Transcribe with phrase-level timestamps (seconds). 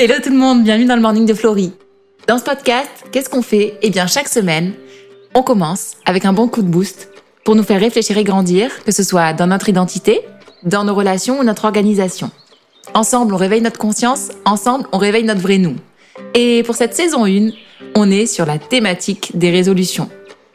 [0.00, 1.72] Hello tout le monde, bienvenue dans le Morning de Florie.
[2.28, 3.74] Dans ce podcast, qu'est-ce qu'on fait?
[3.82, 4.74] Eh bien, chaque semaine,
[5.34, 7.10] on commence avec un bon coup de boost
[7.44, 10.20] pour nous faire réfléchir et grandir, que ce soit dans notre identité,
[10.62, 12.30] dans nos relations ou notre organisation.
[12.94, 15.74] Ensemble, on réveille notre conscience, ensemble, on réveille notre vrai nous.
[16.32, 17.50] Et pour cette saison 1,
[17.96, 20.08] on est sur la thématique des résolutions.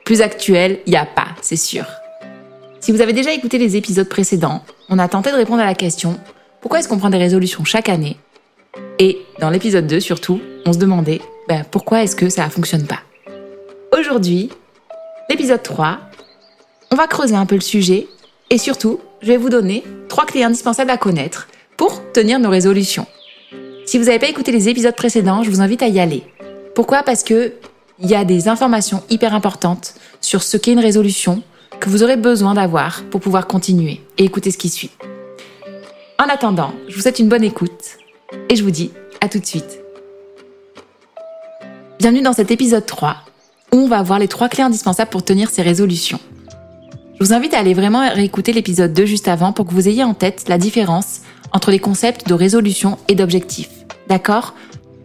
[0.06, 1.84] Plus actuelle, il n'y a pas, c'est sûr.
[2.80, 5.76] Si vous avez déjà écouté les épisodes précédents, on a tenté de répondre à la
[5.76, 6.18] question
[6.62, 8.16] pourquoi est-ce qu'on prend des résolutions chaque année?
[9.04, 11.20] Et dans l'épisode 2 surtout, on se demandait
[11.50, 13.02] ben, pourquoi est-ce que ça ne fonctionne pas?
[13.92, 14.50] Aujourd'hui,
[15.30, 16.00] l'épisode 3,
[16.90, 18.08] on va creuser un peu le sujet
[18.50, 23.06] et surtout, je vais vous donner trois clés indispensables à connaître pour tenir nos résolutions.
[23.86, 26.24] Si vous n'avez pas écouté les épisodes précédents, je vous invite à y aller.
[26.74, 27.04] Pourquoi?
[27.04, 27.52] Parce que
[28.00, 31.44] il y a des informations hyper importantes sur ce qu'est une résolution
[31.82, 34.92] que vous aurez besoin d'avoir pour pouvoir continuer et écouter ce qui suit.
[36.18, 37.98] En attendant, je vous souhaite une bonne écoute
[38.50, 39.80] et je vous dis à tout de suite.
[42.00, 43.18] Bienvenue dans cet épisode 3
[43.72, 46.20] où on va voir les trois clés indispensables pour tenir ses résolutions.
[47.20, 50.04] Je vous invite à aller vraiment réécouter l'épisode 2 juste avant pour que vous ayez
[50.04, 53.70] en tête la différence entre les concepts de résolution et d'objectif.
[54.08, 54.54] D'accord?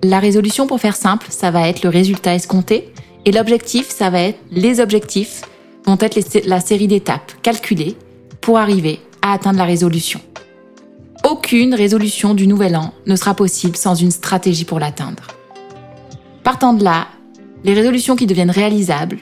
[0.02, 2.92] La résolution, pour faire simple, ça va être le résultat escompté
[3.24, 5.42] et l'objectif, ça va être les objectifs
[5.86, 7.96] vont être la série d'étapes calculées
[8.40, 10.20] pour arriver à atteindre la résolution.
[11.24, 15.24] Aucune résolution du nouvel an ne sera possible sans une stratégie pour l'atteindre.
[16.44, 17.08] Partant de là,
[17.64, 19.18] les résolutions qui deviennent réalisables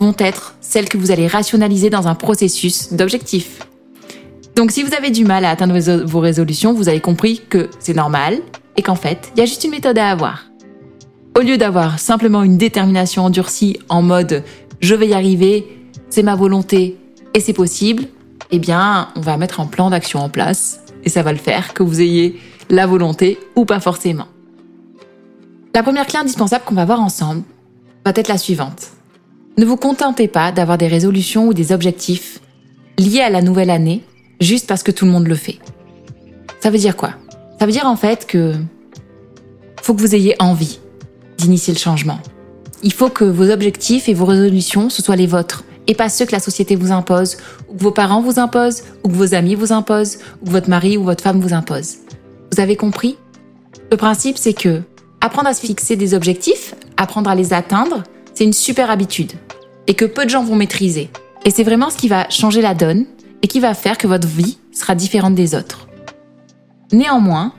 [0.00, 3.60] vont être celles que vous allez rationaliser dans un processus d'objectifs.
[4.56, 7.94] Donc si vous avez du mal à atteindre vos résolutions, vous avez compris que c'est
[7.94, 8.38] normal
[8.76, 10.46] et qu'en fait, il y a juste une méthode à avoir.
[11.36, 14.42] Au lieu d'avoir simplement une détermination endurcie en mode
[14.80, 15.66] je vais y arriver,
[16.08, 16.96] c'est ma volonté
[17.34, 18.04] et c'est possible,
[18.50, 21.72] eh bien, on va mettre un plan d'action en place et ça va le faire,
[21.72, 24.26] que vous ayez la volonté ou pas forcément.
[25.74, 27.44] La première clé indispensable qu'on va voir ensemble
[28.04, 28.88] va être la suivante.
[29.56, 32.40] Ne vous contentez pas d'avoir des résolutions ou des objectifs
[32.98, 34.02] liés à la nouvelle année
[34.38, 35.58] juste parce que tout le monde le fait.
[36.60, 37.14] Ça veut dire quoi?
[37.58, 38.52] Ça veut dire en fait que
[39.80, 40.78] faut que vous ayez envie
[41.38, 42.18] d'initier le changement.
[42.82, 46.26] Il faut que vos objectifs et vos résolutions ce soient les vôtres et pas ceux
[46.26, 47.38] que la société vous impose,
[47.68, 50.68] ou que vos parents vous imposent, ou que vos amis vous imposent, ou que votre
[50.68, 51.96] mari ou votre femme vous impose.
[52.52, 53.16] Vous avez compris?
[53.90, 54.82] Le principe, c'est que
[55.20, 58.04] apprendre à se fixer des objectifs, apprendre à les atteindre,
[58.34, 59.32] c'est une super habitude,
[59.86, 61.10] et que peu de gens vont maîtriser.
[61.44, 63.06] Et c'est vraiment ce qui va changer la donne,
[63.42, 65.88] et qui va faire que votre vie sera différente des autres.
[66.92, 67.52] Néanmoins,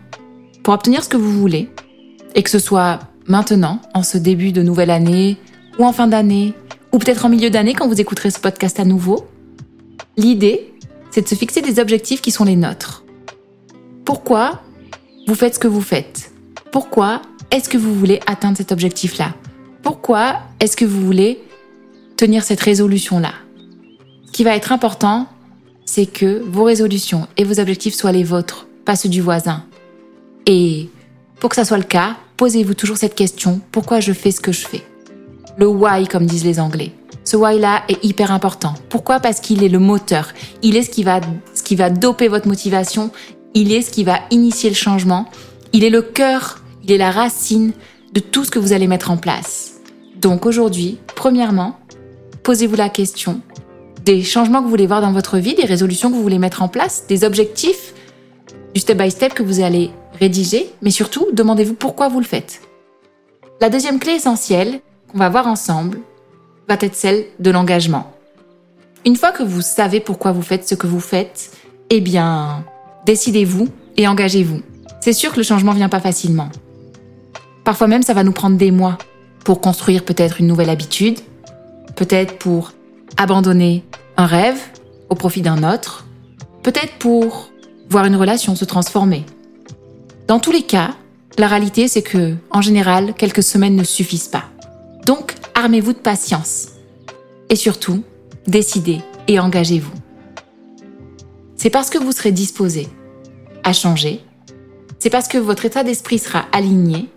[0.63, 1.69] pour obtenir ce que vous voulez,
[2.35, 5.37] et que ce soit maintenant, en ce début de nouvelle année,
[5.79, 6.53] ou en fin d'année,
[6.91, 9.27] ou peut-être en milieu d'année quand vous écouterez ce podcast à nouveau.
[10.17, 10.73] L'idée,
[11.11, 13.03] c'est de se fixer des objectifs qui sont les nôtres.
[14.05, 14.61] Pourquoi
[15.27, 16.31] vous faites ce que vous faites?
[16.71, 19.33] Pourquoi est-ce que vous voulez atteindre cet objectif-là?
[19.81, 21.39] Pourquoi est-ce que vous voulez
[22.17, 23.33] tenir cette résolution-là?
[24.25, 25.27] Ce qui va être important,
[25.85, 29.63] c'est que vos résolutions et vos objectifs soient les vôtres, pas ceux du voisin.
[30.45, 30.89] Et
[31.39, 34.51] pour que ça soit le cas, posez-vous toujours cette question, pourquoi je fais ce que
[34.51, 34.83] je fais?
[35.59, 36.93] Le why, comme disent les Anglais.
[37.25, 38.73] Ce why-là est hyper important.
[38.89, 39.19] Pourquoi?
[39.19, 40.29] Parce qu'il est le moteur.
[40.63, 41.19] Il est ce qui, va,
[41.53, 43.11] ce qui va doper votre motivation.
[43.53, 45.27] Il est ce qui va initier le changement.
[45.73, 47.73] Il est le cœur, il est la racine
[48.13, 49.81] de tout ce que vous allez mettre en place.
[50.19, 51.77] Donc aujourd'hui, premièrement,
[52.43, 53.41] posez-vous la question
[54.05, 56.63] des changements que vous voulez voir dans votre vie, des résolutions que vous voulez mettre
[56.63, 57.93] en place, des objectifs,
[58.73, 62.61] du step by step que vous allez rédiger, mais surtout, demandez-vous pourquoi vous le faites.
[63.61, 64.79] La deuxième clé essentielle,
[65.11, 65.99] qu'on va voir ensemble
[66.67, 68.11] va être celle de l'engagement.
[69.05, 71.51] Une fois que vous savez pourquoi vous faites ce que vous faites,
[71.89, 72.63] eh bien,
[73.05, 74.61] décidez-vous et engagez-vous.
[75.01, 76.49] C'est sûr que le changement vient pas facilement.
[77.63, 78.97] Parfois même, ça va nous prendre des mois
[79.43, 81.19] pour construire peut-être une nouvelle habitude,
[81.95, 82.73] peut-être pour
[83.17, 83.83] abandonner
[84.17, 84.59] un rêve
[85.09, 86.05] au profit d'un autre,
[86.61, 87.49] peut-être pour
[87.89, 89.25] voir une relation se transformer.
[90.27, 90.91] Dans tous les cas,
[91.37, 94.43] la réalité, c'est que, en général, quelques semaines ne suffisent pas.
[95.09, 96.67] Donc, armez-vous de patience.
[97.49, 98.03] Et surtout,
[98.45, 99.95] décidez et engagez-vous.
[101.55, 102.87] C'est parce que vous serez disposé
[103.63, 104.19] à changer,
[104.99, 107.09] c'est parce que votre état d'esprit sera aligné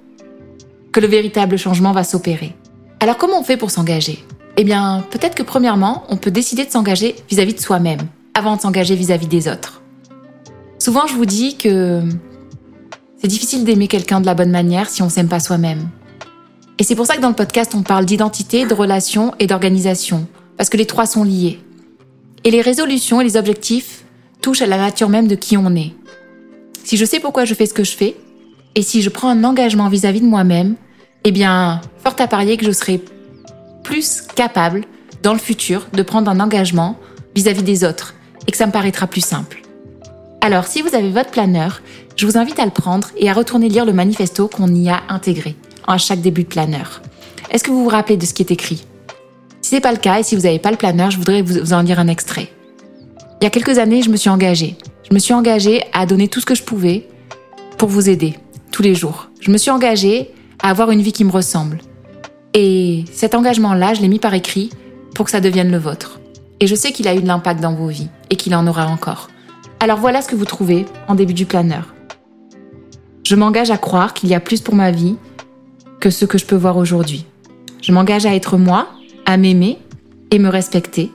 [0.91, 2.57] que le véritable changement va s'opérer.
[2.99, 4.25] Alors comment on fait pour s'engager?
[4.57, 8.01] Eh bien, peut-être que premièrement, on peut décider de s'engager vis-à-vis de soi-même,
[8.33, 9.83] avant de s'engager vis-à-vis des autres.
[10.79, 12.03] Souvent, je vous dis que
[13.19, 15.91] c'est difficile d'aimer quelqu'un de la bonne manière si on s'aime pas soi-même.
[16.83, 20.27] Et c'est pour ça que dans le podcast, on parle d'identité, de relation et d'organisation,
[20.57, 21.61] parce que les trois sont liés.
[22.43, 24.03] Et les résolutions et les objectifs
[24.41, 25.93] touchent à la nature même de qui on est.
[26.83, 28.17] Si je sais pourquoi je fais ce que je fais,
[28.75, 30.75] Et si je prends un engagement vis-à-vis de moi-même,
[31.23, 33.01] eh bien, fort à parier que je serai
[33.85, 34.83] plus capable
[35.23, 36.99] dans le futur de prendre un engagement
[37.37, 38.15] vis-à-vis des autres
[38.49, 39.63] et que ça me paraîtra plus simple.
[40.41, 41.81] Alors, si vous avez votre planeur,
[42.17, 45.01] je vous invite à le prendre et à retourner lire le manifesto qu'on y a
[45.09, 45.55] intégré
[45.87, 47.03] à chaque début de planeur.
[47.51, 48.85] Est-ce que vous vous rappelez de ce qui est écrit?
[49.61, 51.73] Si c'est pas le cas et si vous n'avez pas le planeur, je voudrais vous
[51.73, 52.49] en lire un extrait.
[53.41, 54.77] Il y a quelques années, je me suis engagée.
[55.09, 57.09] Je me suis engagée à donner tout ce que je pouvais
[57.79, 58.37] pour vous aider
[58.71, 59.29] tous les jours.
[59.41, 60.31] Je me suis engagée
[60.63, 61.79] à avoir une vie qui me ressemble.
[62.55, 64.71] Et cet engagement-là, je l'ai mis par écrit
[65.15, 66.21] pour que ça devienne le vôtre.
[66.61, 68.87] Et je sais qu'il a eu de l'impact dans vos vies et qu'il en aura
[68.87, 69.29] encore.
[69.81, 71.93] Alors voilà ce que vous trouvez en début du planeur.
[73.25, 75.17] Je m'engage à croire qu'il y a plus pour ma vie
[76.03, 77.25] que ce que je peux voir aujourd'hui.
[77.81, 78.89] Je m'engage à être moi,
[79.25, 79.79] à m'aimer
[80.33, 81.13] et me respecter,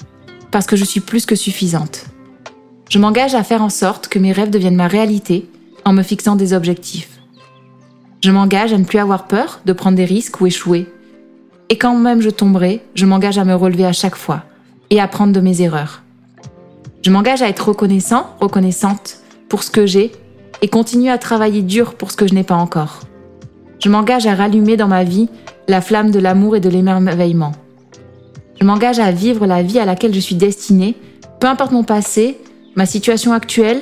[0.50, 2.06] parce que je suis plus que suffisante.
[2.90, 5.50] Je m'engage à faire en sorte que mes rêves deviennent ma réalité
[5.84, 7.20] en me fixant des objectifs.
[8.24, 10.88] Je m'engage à ne plus avoir peur de prendre des risques ou échouer.
[11.68, 14.44] Et quand même je tomberai, je m'engage à me relever à chaque fois
[14.90, 16.02] et à apprendre de mes erreurs.
[17.02, 19.18] Je m'engage à être reconnaissant, reconnaissante
[19.50, 20.14] pour ce que j'ai
[20.62, 23.02] et continuer à travailler dur pour ce que je n'ai pas encore.
[23.80, 25.30] Je m'engage à rallumer dans ma vie
[25.68, 27.52] la flamme de l'amour et de l'émerveillement.
[28.60, 30.96] Je m'engage à vivre la vie à laquelle je suis destinée,
[31.40, 32.40] peu importe mon passé,
[32.76, 33.82] ma situation actuelle,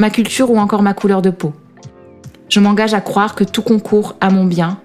[0.00, 1.52] ma culture ou encore ma couleur de peau.
[2.48, 4.78] Je m'engage à croire que tout concourt à mon bien,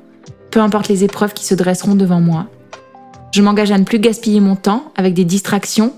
[0.52, 2.48] peu importe les épreuves qui se dresseront devant moi.
[3.32, 5.94] Je m'engage à ne plus gaspiller mon temps avec des distractions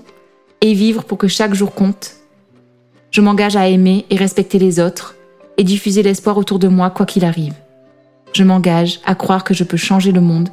[0.60, 2.12] et vivre pour que chaque jour compte.
[3.10, 5.16] Je m'engage à aimer et respecter les autres
[5.56, 7.54] et diffuser l'espoir autour de moi quoi qu'il arrive.
[8.32, 10.48] Je m'engage à croire que je peux changer le monde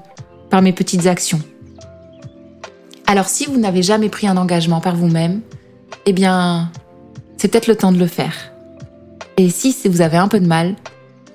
[0.50, 1.42] par mes petites actions.
[3.08, 5.42] Alors si vous n'avez jamais pris un engagement par vous-même,
[6.06, 6.72] eh bien,
[7.38, 8.52] c'est peut-être le temps de le faire.
[9.38, 10.76] Et si vous avez un peu de mal,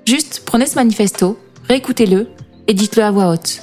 [0.07, 1.39] juste prenez ce manifesto,
[1.69, 2.29] réécoutez-le
[2.69, 3.63] et dites-le à voix haute.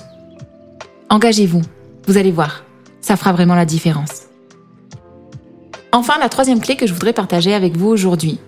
[1.09, 1.61] Engagez-vous,
[2.07, 2.63] vous allez voir,
[2.99, 4.23] ça fera vraiment la différence.
[5.91, 8.39] Enfin, la troisième clé que je voudrais partager avec vous aujourd'hui,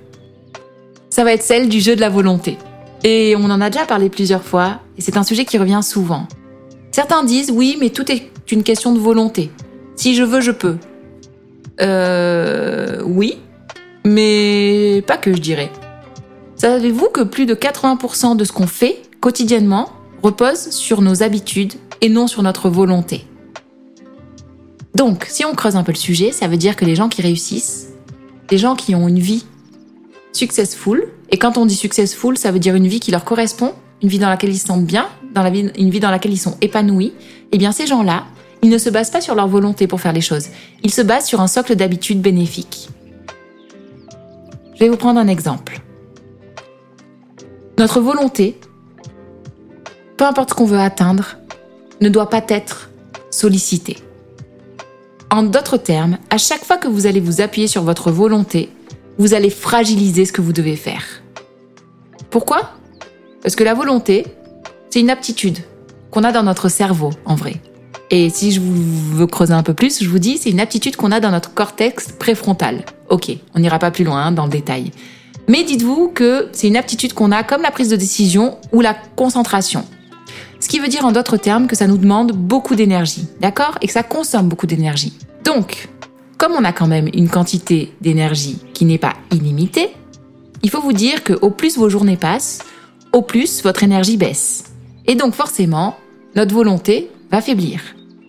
[1.09, 2.57] ça va être celle du jeu de la volonté.
[3.03, 6.27] Et on en a déjà parlé plusieurs fois, et c'est un sujet qui revient souvent.
[6.91, 9.51] Certains disent oui, mais tout est une question de volonté.
[9.95, 10.77] Si je veux, je peux.
[11.81, 13.39] Euh, oui,
[14.05, 15.71] mais pas que je dirais.
[16.55, 19.89] Savez-vous que plus de 80% de ce qu'on fait quotidiennement
[20.21, 23.25] repose sur nos habitudes et non sur notre volonté?
[24.95, 27.21] Donc, si on creuse un peu le sujet, ça veut dire que les gens qui
[27.21, 27.89] réussissent,
[28.51, 29.45] les gens qui ont une vie
[30.33, 34.09] successful, et quand on dit successful, ça veut dire une vie qui leur correspond, une
[34.09, 36.37] vie dans laquelle ils se sentent bien, dans la vie, une vie dans laquelle ils
[36.37, 37.13] sont épanouis,
[37.51, 38.25] eh bien ces gens-là,
[38.61, 40.47] ils ne se basent pas sur leur volonté pour faire les choses.
[40.83, 42.89] Ils se basent sur un socle d'habitudes bénéfiques.
[44.75, 45.81] Je vais vous prendre un exemple.
[47.77, 48.57] Notre volonté,
[50.17, 51.37] peu importe ce qu'on veut atteindre,
[52.01, 52.89] ne doit pas être
[53.29, 53.97] sollicitée.
[55.29, 58.69] En d'autres termes, à chaque fois que vous allez vous appuyer sur votre volonté,
[59.17, 61.03] vous allez fragiliser ce que vous devez faire.
[62.29, 62.71] Pourquoi?
[63.41, 64.25] Parce que la volonté,
[64.89, 65.59] c'est une aptitude
[66.11, 67.55] qu'on a dans notre cerveau, en vrai.
[68.09, 70.95] Et si je vous veux creuser un peu plus, je vous dis, c'est une aptitude
[70.95, 72.85] qu'on a dans notre cortex préfrontal.
[73.09, 74.91] Ok, on n'ira pas plus loin hein, dans le détail.
[75.47, 78.93] Mais dites-vous que c'est une aptitude qu'on a comme la prise de décision ou la
[78.93, 79.85] concentration.
[80.59, 83.77] Ce qui veut dire en d'autres termes que ça nous demande beaucoup d'énergie, d'accord?
[83.81, 85.13] Et que ça consomme beaucoup d'énergie.
[85.43, 85.89] Donc,
[86.37, 89.89] comme on a quand même une quantité d'énergie qui n'est pas illimitée,
[90.61, 92.59] il faut vous dire que au plus vos journées passent,
[93.11, 94.65] au plus votre énergie baisse.
[95.05, 95.97] Et donc forcément,
[96.35, 97.81] notre volonté va faiblir.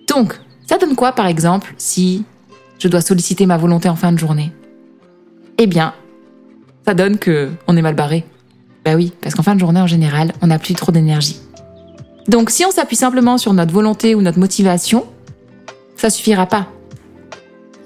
[0.09, 2.25] Donc, ça donne quoi par exemple si
[2.79, 4.53] je dois solliciter ma volonté en fin de journée?
[5.59, 5.95] Eh bien,
[6.85, 8.25] ça donne que on est mal barré.
[8.85, 11.41] Bah oui, parce qu'en fin de journée en général, on n'a plus trop d'énergie.
[12.29, 15.07] Donc si on s'appuie simplement sur notre volonté ou notre motivation,
[15.97, 16.69] ça suffira pas.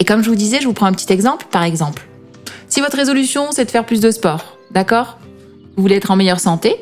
[0.00, 2.06] Et comme je vous disais, je vous prends un petit exemple, par exemple.
[2.68, 5.18] Si votre résolution, c'est de faire plus de sport, d'accord?
[5.76, 6.76] Vous voulez être en meilleure santé,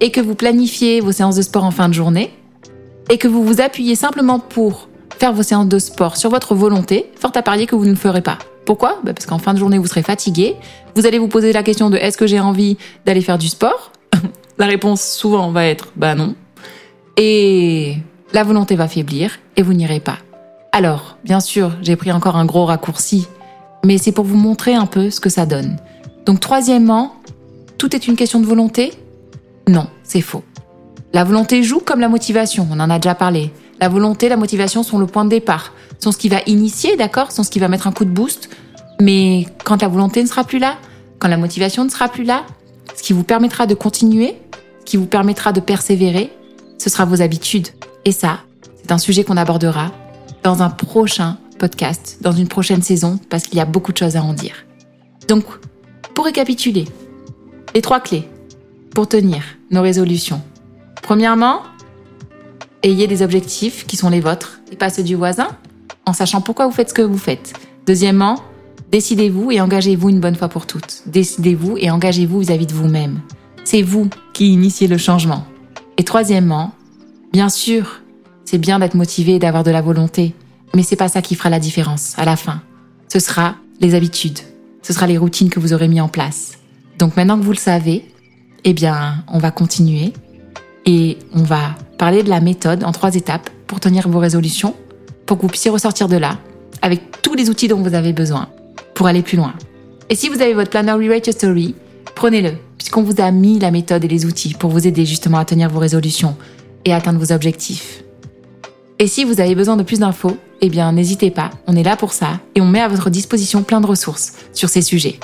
[0.00, 2.32] et que vous planifiez vos séances de sport en fin de journée,
[3.10, 4.88] et que vous vous appuyez simplement pour
[5.18, 7.96] faire vos séances de sport sur votre volonté, fort à parier que vous ne le
[7.96, 8.38] ferez pas.
[8.64, 8.98] Pourquoi?
[9.02, 10.56] Bah, Parce qu'en fin de journée, vous serez fatigué,
[10.94, 12.76] vous allez vous poser la question de est-ce que j'ai envie
[13.06, 13.92] d'aller faire du sport?
[14.58, 16.34] La réponse souvent va être bah non.
[17.16, 17.96] Et
[18.32, 20.18] la volonté va faiblir et vous n'irez pas.
[20.72, 23.26] Alors, bien sûr, j'ai pris encore un gros raccourci,
[23.84, 25.76] mais c'est pour vous montrer un peu ce que ça donne.
[26.26, 27.14] Donc troisièmement,
[27.78, 28.92] tout est une question de volonté?
[29.68, 30.44] Non, c'est faux.
[31.12, 33.50] La volonté joue comme la motivation, on en a déjà parlé.
[33.80, 37.32] La volonté, la motivation sont le point de départ, sont ce qui va initier, d'accord,
[37.32, 38.50] sont ce qui va mettre un coup de boost.
[39.00, 40.76] Mais quand la volonté ne sera plus là,
[41.18, 42.44] quand la motivation ne sera plus là,
[42.94, 44.36] ce qui vous permettra de continuer,
[44.84, 46.30] qui vous permettra de persévérer,
[46.78, 47.68] ce sera vos habitudes.
[48.04, 48.40] Et ça,
[48.76, 49.92] c'est un sujet qu'on abordera
[50.48, 54.16] dans un prochain podcast, dans une prochaine saison, parce qu'il y a beaucoup de choses
[54.16, 54.54] à en dire.
[55.28, 55.44] Donc,
[56.14, 56.86] pour récapituler,
[57.74, 58.26] les trois clés
[58.94, 60.40] pour tenir nos résolutions.
[61.02, 61.60] Premièrement,
[62.82, 65.48] ayez des objectifs qui sont les vôtres et pas ceux du voisin,
[66.06, 67.52] en sachant pourquoi vous faites ce que vous faites.
[67.86, 68.42] Deuxièmement,
[68.90, 71.02] décidez-vous et engagez-vous une bonne fois pour toutes.
[71.04, 73.20] Décidez-vous et engagez-vous vis-à-vis de vous-même.
[73.64, 75.44] C'est vous qui initiez le changement.
[75.98, 76.72] Et troisièmement,
[77.34, 78.00] bien sûr,
[78.48, 80.32] c'est bien d'être motivé et d'avoir de la volonté,
[80.74, 82.62] mais c'est pas ça qui fera la différence à la fin.
[83.12, 84.38] Ce sera les habitudes,
[84.80, 86.52] ce sera les routines que vous aurez mis en place.
[86.98, 88.06] Donc maintenant que vous le savez,
[88.64, 90.14] eh bien, on va continuer
[90.86, 94.74] et on va parler de la méthode en trois étapes pour tenir vos résolutions,
[95.26, 96.38] pour que vous puissiez ressortir de là
[96.80, 98.48] avec tous les outils dont vous avez besoin
[98.94, 99.52] pour aller plus loin.
[100.08, 101.74] Et si vous avez votre planner Rewrite Your Story,
[102.14, 105.44] prenez-le, puisqu'on vous a mis la méthode et les outils pour vous aider justement à
[105.44, 106.34] tenir vos résolutions
[106.86, 108.04] et atteindre vos objectifs.
[109.00, 111.96] Et si vous avez besoin de plus d'infos, eh bien n'hésitez pas, on est là
[111.96, 115.20] pour ça et on met à votre disposition plein de ressources sur ces sujets.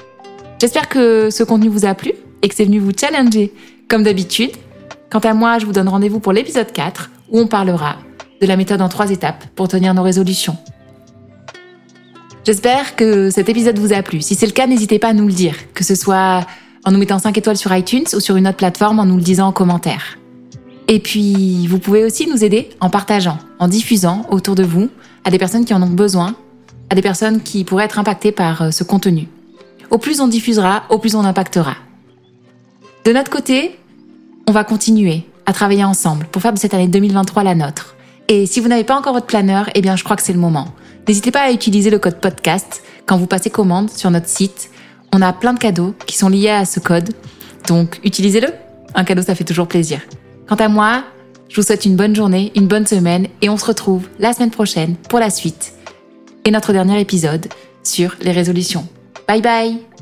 [0.60, 2.12] J'espère que ce contenu vous a plu
[2.42, 3.52] et que c'est venu vous challenger
[3.88, 4.52] comme d'habitude.
[5.10, 7.96] Quant à moi, je vous donne rendez-vous pour l'épisode 4 où on parlera
[8.40, 10.56] de la méthode en trois étapes pour tenir nos résolutions.
[12.44, 14.20] J'espère que cet épisode vous a plu.
[14.20, 16.46] Si c'est le cas, n'hésitez pas à nous le dire, que ce soit
[16.84, 19.22] en nous mettant 5 étoiles sur iTunes ou sur une autre plateforme en nous le
[19.22, 20.18] disant en commentaire.
[20.88, 24.90] Et puis, vous pouvez aussi nous aider en partageant, en diffusant autour de vous
[25.24, 26.36] à des personnes qui en ont besoin,
[26.90, 29.28] à des personnes qui pourraient être impactées par euh, ce contenu.
[29.90, 31.76] Au plus on diffusera, au plus on impactera.
[33.04, 33.78] De notre côté,
[34.46, 37.94] on va continuer à travailler ensemble pour faire de cette année 2023 la nôtre.
[38.28, 40.38] Et si vous n'avez pas encore votre planeur, eh bien je crois que c'est le
[40.38, 40.68] moment.
[41.06, 44.70] N'hésitez pas à utiliser le code podcast quand vous passez commande sur notre site.
[45.12, 47.10] On a plein de cadeaux qui sont liés à ce code,
[47.68, 48.48] donc utilisez-le.
[48.94, 50.00] Un cadeau, ça fait toujours plaisir.
[50.48, 51.04] Quant à moi,
[51.48, 54.50] je vous souhaite une bonne journée, une bonne semaine et on se retrouve la semaine
[54.50, 55.74] prochaine pour la suite
[56.44, 57.46] et notre dernier épisode
[57.82, 58.86] sur les résolutions.
[59.26, 59.93] Bye bye